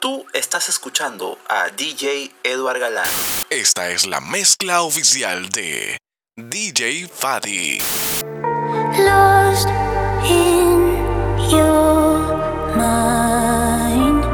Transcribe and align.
Tú 0.00 0.24
estás 0.32 0.68
escuchando 0.68 1.38
a 1.48 1.70
DJ 1.70 2.30
Eduard 2.44 2.78
Galán. 2.78 3.08
Esta 3.50 3.90
es 3.90 4.06
la 4.06 4.20
mezcla 4.20 4.82
oficial 4.82 5.48
de 5.48 5.98
DJ 6.36 7.08
Fadi. 7.12 7.80
Lost 8.96 9.68
in 10.24 11.50
your 11.50 12.20
mind. 12.76 14.24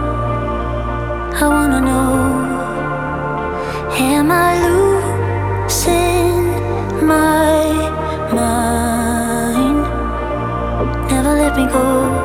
I 1.35 1.49
wanna 1.49 1.81
know. 1.81 2.35
Am 3.96 4.31
I 4.31 4.60
losing 5.67 6.44
my 7.06 7.72
mind? 8.35 9.87
Never 11.10 11.35
let 11.37 11.56
me 11.56 11.67
go. 11.72 12.24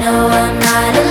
know 0.00 0.28
I'm 0.28 0.58
not 0.58 0.96
alone. 0.96 1.09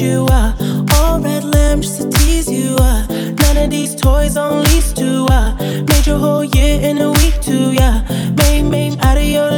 you 0.00 0.26
are. 0.30 0.54
All 0.94 1.20
red 1.20 1.44
lamps 1.44 1.98
to 1.98 2.08
tease 2.10 2.50
you 2.50 2.76
are. 2.76 3.06
None 3.08 3.56
of 3.56 3.70
these 3.70 3.94
toys 3.94 4.36
on 4.36 4.62
lease 4.62 4.92
to 4.94 5.26
are. 5.30 5.54
Made 5.58 6.06
your 6.06 6.18
whole 6.18 6.44
year 6.44 6.80
in 6.80 6.98
a 6.98 7.10
week 7.10 7.40
to 7.42 7.72
ya. 7.72 8.02
Main, 8.36 8.70
main 8.70 8.98
out 9.00 9.16
of 9.16 9.24
your 9.24 9.57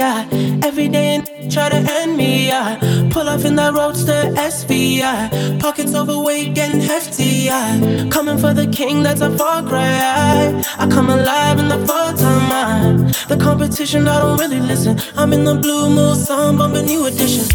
yeah. 0.00 0.26
Every 0.68 0.88
day 0.88 1.22
try 1.50 1.68
to 1.68 1.80
end 1.98 2.16
me, 2.16 2.46
yeah. 2.46 2.78
Pull 3.10 3.28
up 3.28 3.44
in 3.44 3.54
that 3.56 3.72
roadster 3.74 4.20
SVI. 4.52 4.96
Yeah. 5.02 5.58
Pockets 5.58 5.94
overweight, 5.94 6.54
getting 6.54 6.80
hefty, 6.80 7.32
yeah. 7.48 8.08
Coming 8.10 8.38
for 8.38 8.52
the 8.54 8.66
king, 8.78 9.02
that's 9.02 9.20
a 9.20 9.30
far 9.38 9.62
cry. 9.62 10.62
I 10.82 10.84
come 10.96 11.10
alive 11.10 11.58
in 11.58 11.68
the 11.68 11.80
fall 11.86 12.12
time. 12.14 12.46
Yeah. 12.54 12.82
The 13.30 13.36
competition, 13.36 14.08
I 14.08 14.20
don't 14.22 14.38
really 14.40 14.60
listen. 14.60 14.98
I'm 15.16 15.32
in 15.32 15.44
the 15.44 15.56
blue 15.64 15.84
Mulsanne, 15.96 16.56
bumping 16.56 16.86
new 16.86 17.04
edition. 17.06 17.46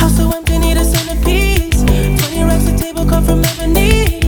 House 0.00 0.16
so 0.16 0.30
empty, 0.36 0.58
need 0.58 0.76
a 0.76 0.84
centerpiece. 0.84 1.80
20 1.82 2.44
racks 2.48 2.68
a 2.68 2.76
table, 2.76 3.06
come 3.06 3.24
from 3.24 3.42
ebony. 3.44 4.25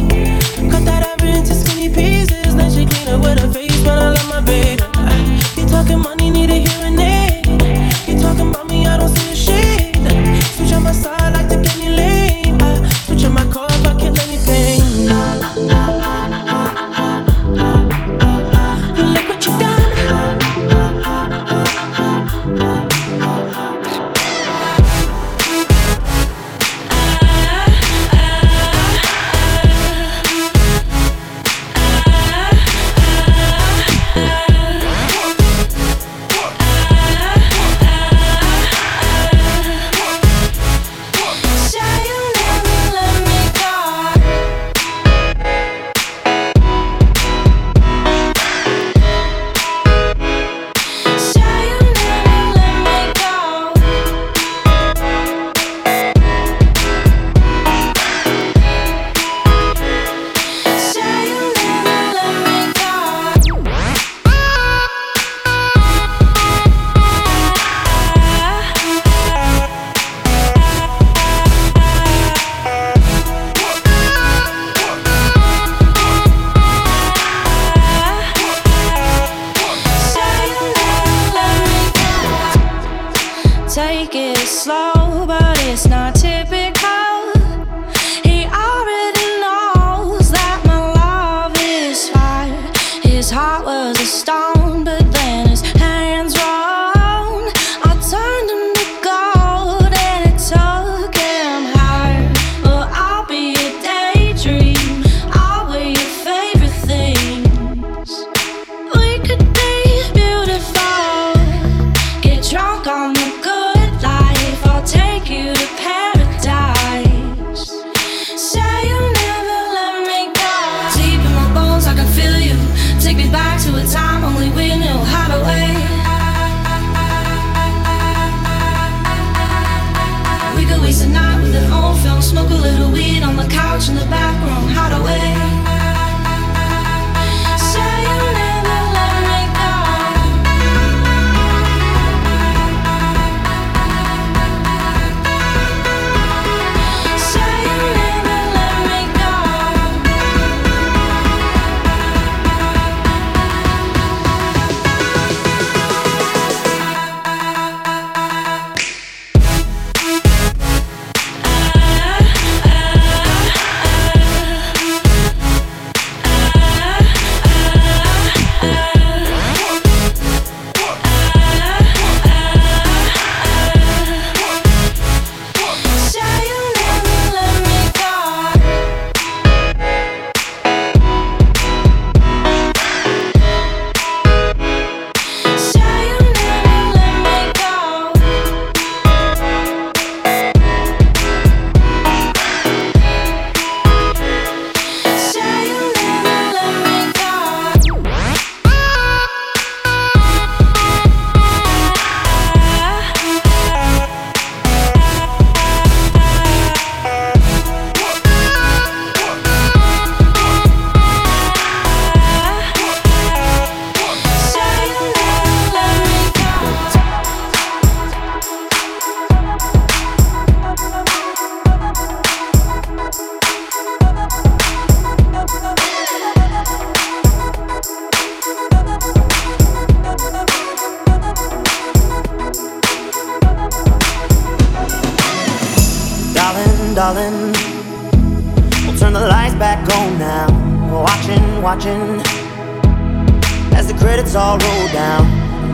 all 244.38 244.57
rolled 244.59 244.92
down. 244.92 245.26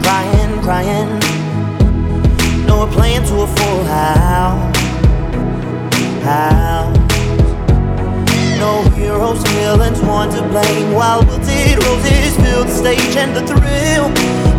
Crying, 0.02 0.62
crying. 0.62 1.08
No, 2.66 2.80
we're 2.80 2.92
playing 2.92 3.24
to 3.26 3.42
a 3.42 3.46
full 3.46 3.84
house. 3.84 4.76
House. 6.24 6.96
No 8.58 8.82
heroes, 8.96 9.42
villains, 9.52 10.00
one 10.00 10.30
to 10.30 10.42
blame. 10.48 10.92
While 10.92 11.22
wilted 11.26 11.76
roses 11.84 12.36
fill 12.42 12.64
the 12.64 12.74
stage, 12.74 13.16
and 13.16 13.36
the 13.36 13.44
thrill, 13.46 14.08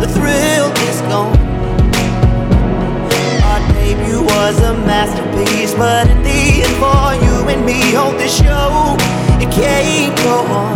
the 0.02 0.08
thrill 0.16 0.68
is 0.88 1.00
gone. 1.10 1.36
Our 3.48 3.60
debut 3.74 4.22
was 4.22 4.56
a 4.60 4.74
masterpiece, 4.86 5.74
but 5.74 6.08
in 6.08 6.22
the 6.22 6.62
end, 6.62 6.76
for 6.82 7.06
you 7.24 7.48
and 7.48 7.66
me, 7.66 7.96
on 7.96 8.16
this 8.16 8.36
show, 8.38 8.96
it 9.42 9.50
can't 9.52 10.16
go 10.18 10.38
on. 10.54 10.75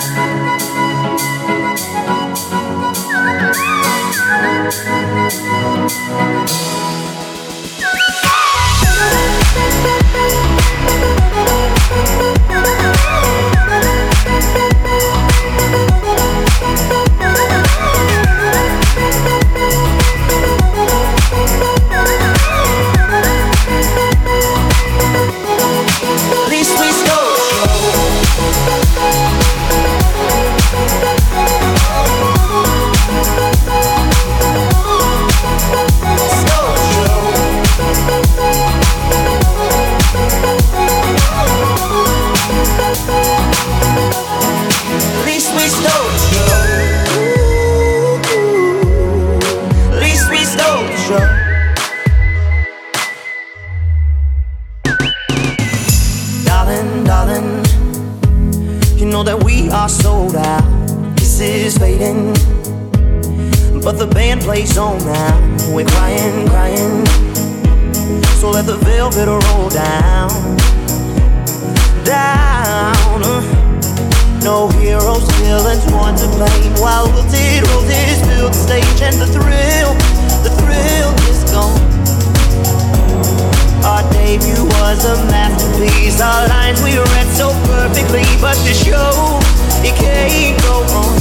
it 88.91 89.95
can't 89.97 90.61
go 90.63 90.83
on. 90.97 91.15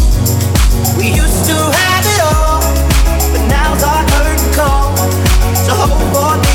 We 0.97 1.07
used 1.07 1.45
to 1.47 1.55
have 1.55 2.05
it 2.05 2.21
all, 2.23 2.61
but 3.31 3.43
now's 3.47 3.83
our 3.83 4.03
call. 4.55 4.95
So 5.53 5.73
hold 5.73 6.15
on. 6.15 6.46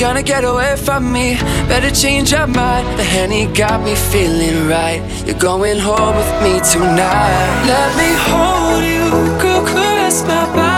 gonna 0.00 0.22
get 0.22 0.44
away 0.44 0.76
from 0.76 1.12
me. 1.12 1.34
Better 1.68 1.90
change 1.90 2.32
your 2.32 2.46
mind. 2.46 2.98
The 2.98 3.04
honey 3.04 3.44
got 3.52 3.82
me 3.84 3.94
feeling 3.94 4.66
right. 4.66 5.02
You're 5.26 5.38
going 5.38 5.78
home 5.78 6.16
with 6.16 6.32
me 6.42 6.58
tonight. 6.72 7.66
Let 7.66 7.90
me 8.00 8.10
hold 8.30 8.82
you, 8.82 9.10
girl, 9.42 9.62
caress 9.66 10.22
my 10.22 10.46
body. 10.56 10.69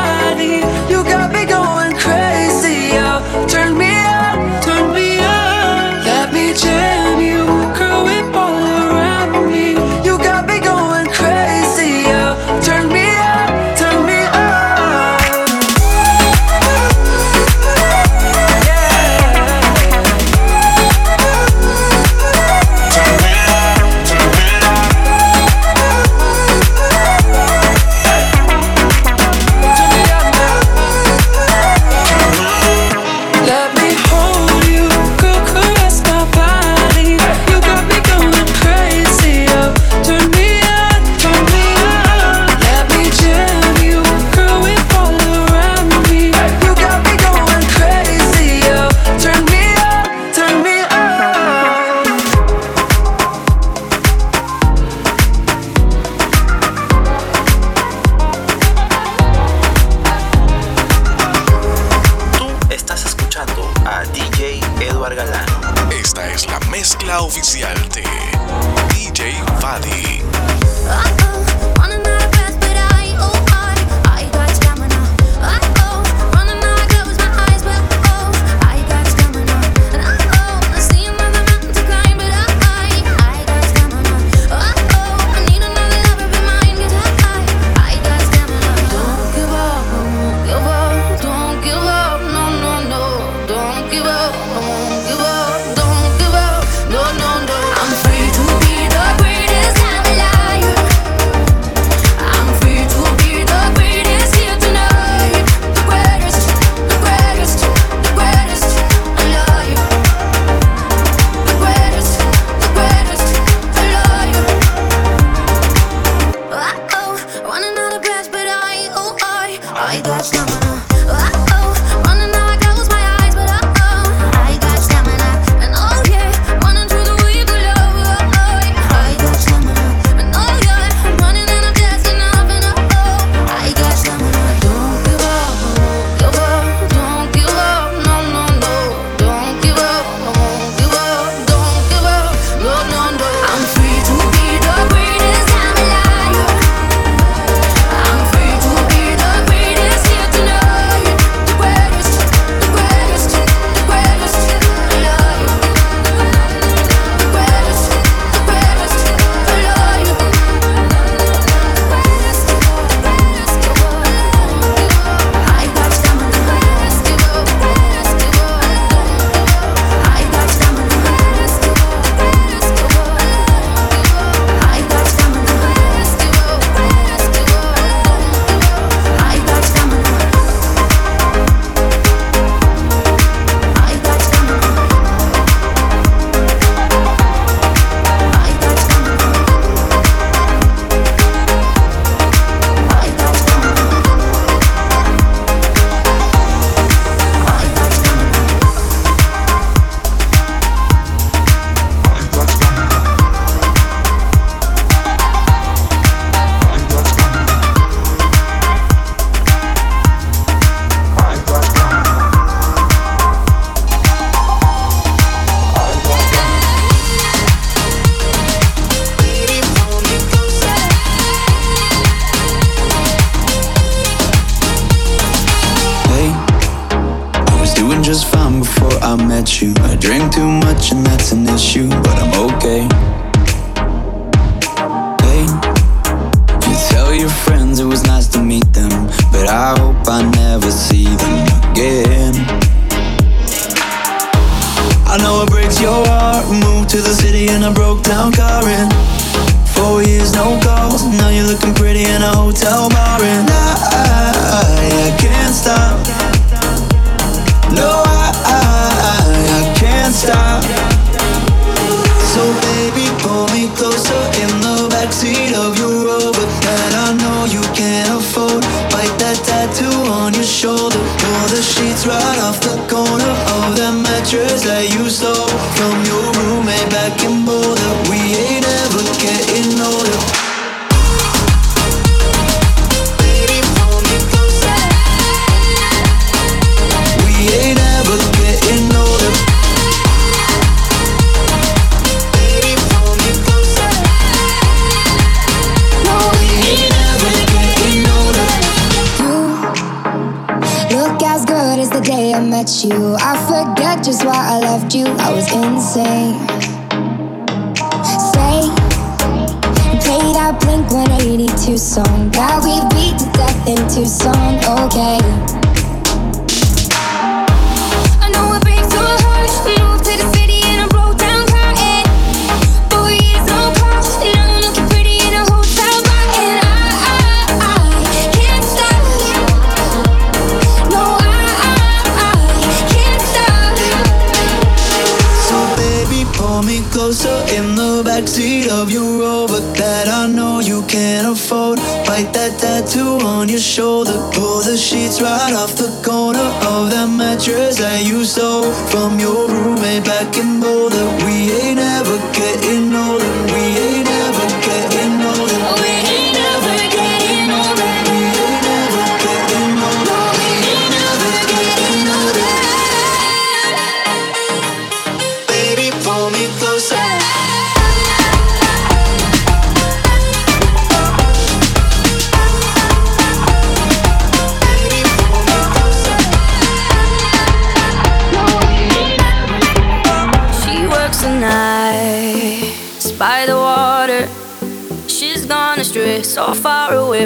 from 348.92 349.18
your 349.18 349.48
roommate 349.48 350.05
back 350.05 350.37
in 350.37 350.61
Boulder. 350.61 351.07
We 351.24 351.50
ain't 351.62 351.81
ever 351.81 352.18
getting 352.35 352.94
older. 352.94 353.33
We 353.55 353.62
ain't. 353.78 354.12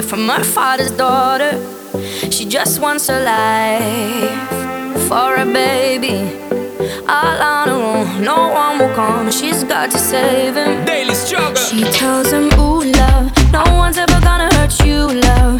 from 0.01 0.27
her 0.29 0.43
father's 0.43 0.91
daughter. 0.91 1.51
She 2.29 2.45
just 2.45 2.79
wants 2.79 3.09
a 3.09 3.19
life 3.23 5.07
for 5.07 5.35
a 5.35 5.45
baby. 5.45 6.37
All 7.07 7.41
on 7.41 7.67
her 7.69 7.73
own, 7.73 8.23
no 8.23 8.49
one 8.49 8.79
will 8.79 8.93
come. 8.93 9.31
She's 9.31 9.63
got 9.63 9.89
to 9.91 9.97
save 9.97 10.55
him. 10.55 10.85
Daily 10.85 11.15
struggle. 11.15 11.55
She 11.55 11.83
tells 11.85 12.31
him, 12.31 12.45
Ooh, 12.59 12.83
love, 12.83 13.31
no 13.51 13.63
one's 13.75 13.97
ever 13.97 14.19
gonna 14.21 14.53
hurt 14.55 14.79
you, 14.85 15.07
love. 15.07 15.56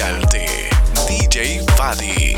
Oficial 0.00 0.18
de 0.30 0.70
DJ 1.06 1.60
Faddy. 1.76 2.36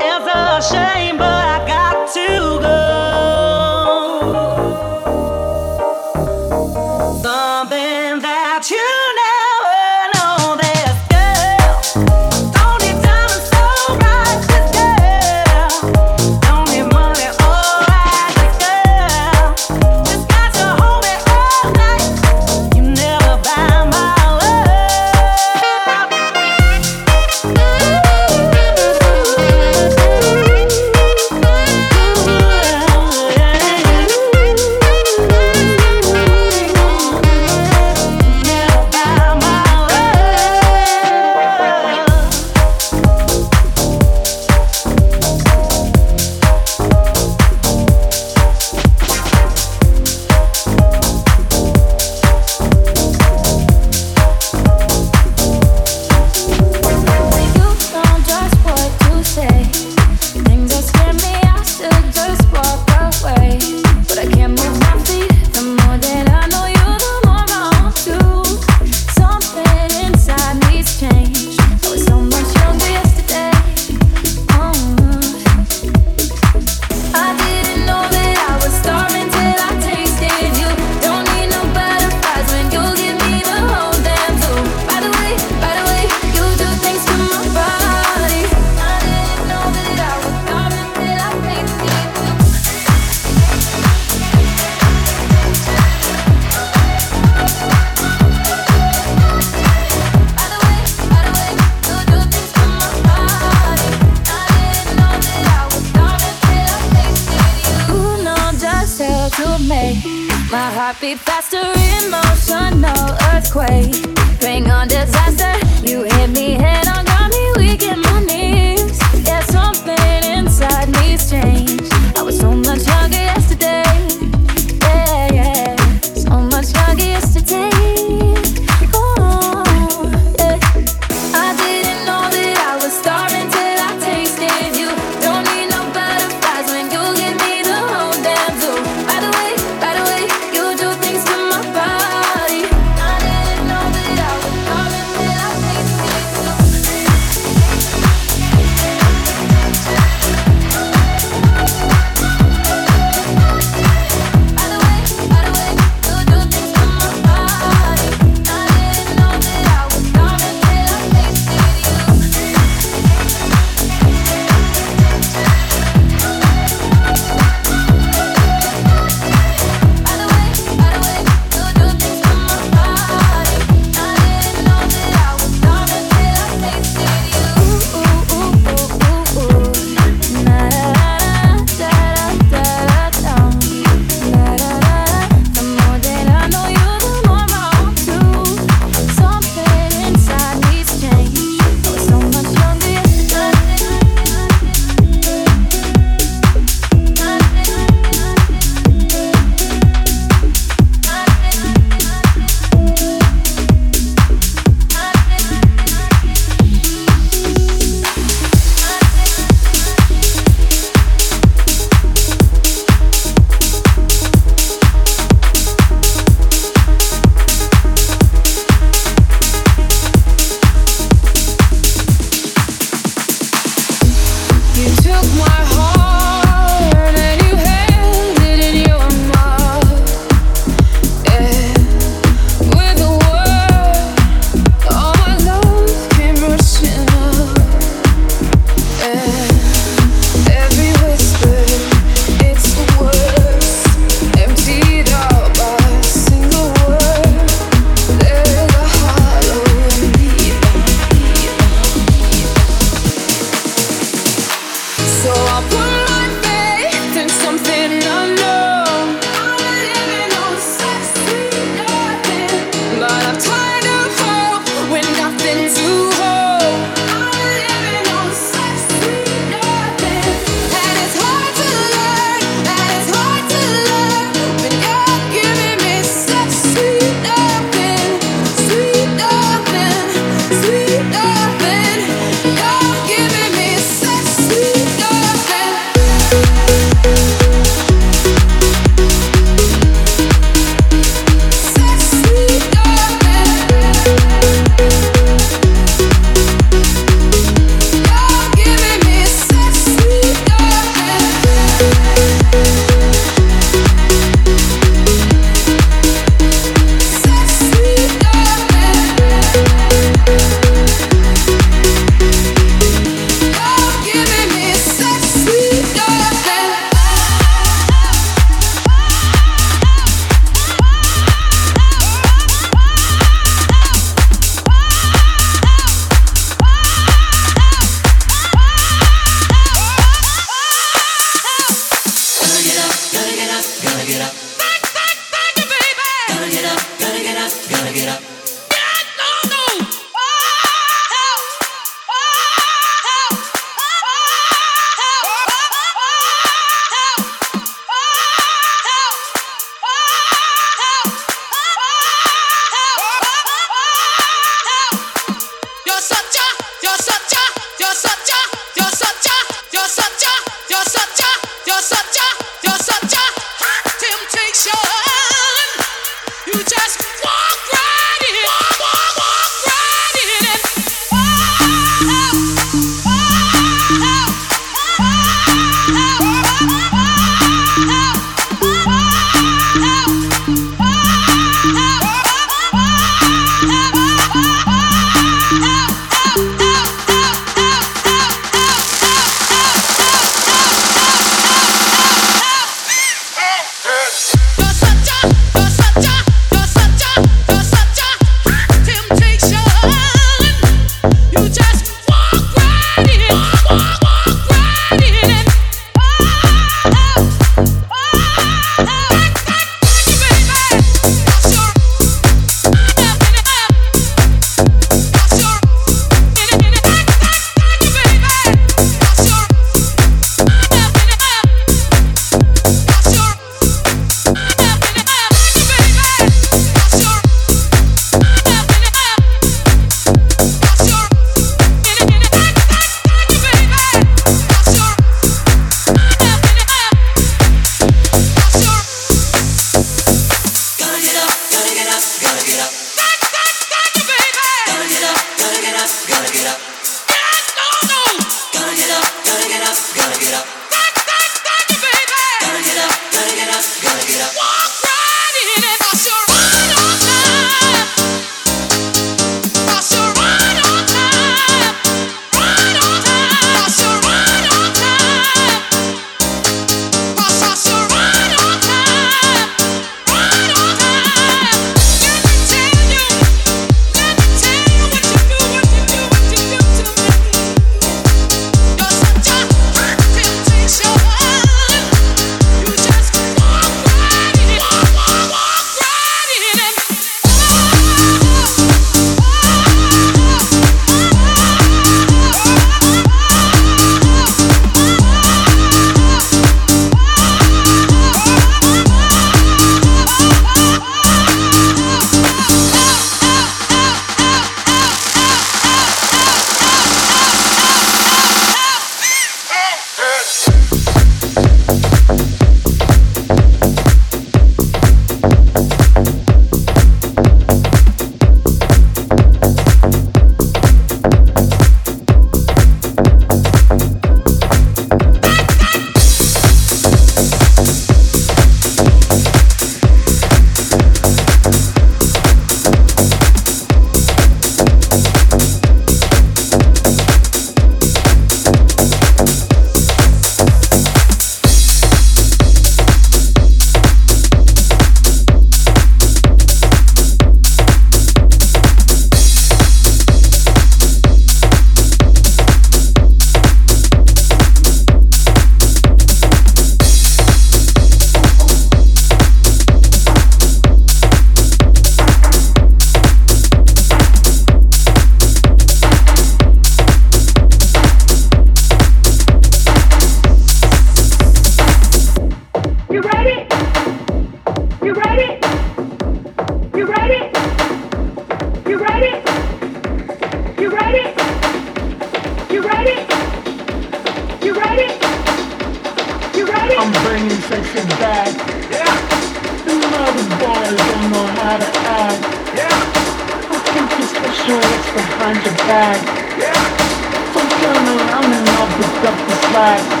Bye. 599.61 600.00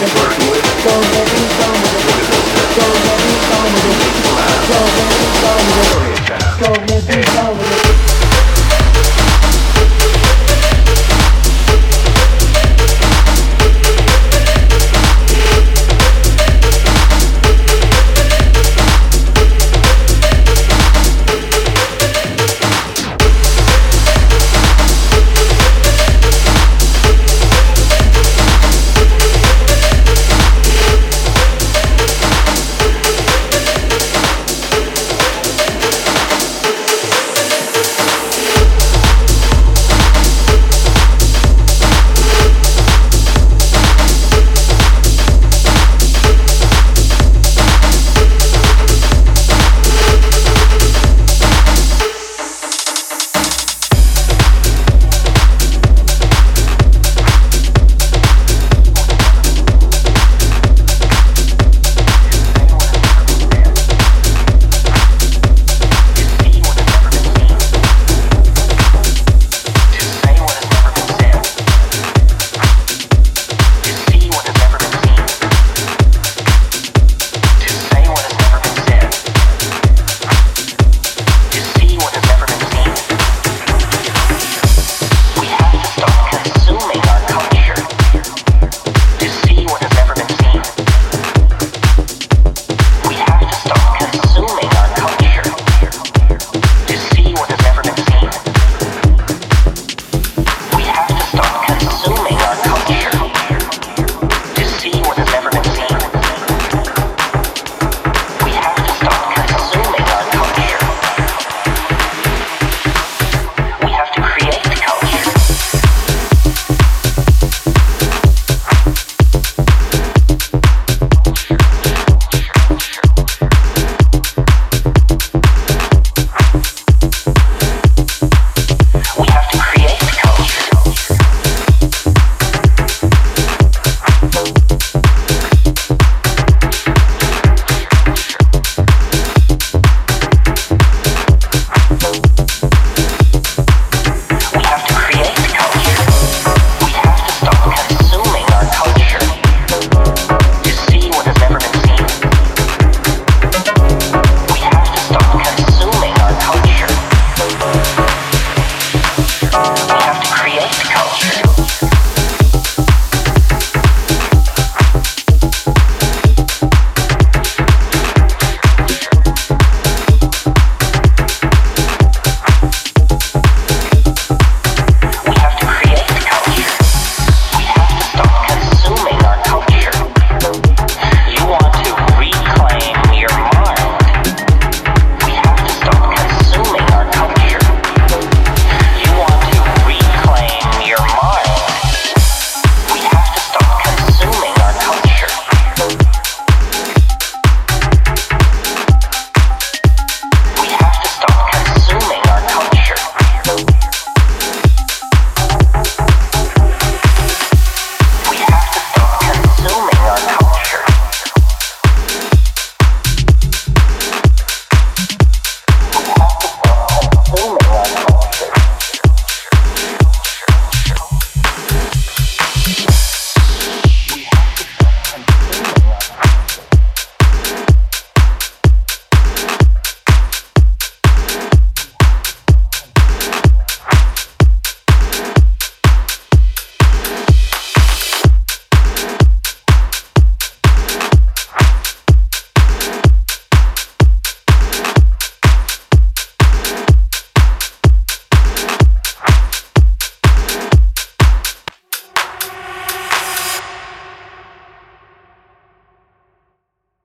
Working 0.00 0.50
with 0.50 1.19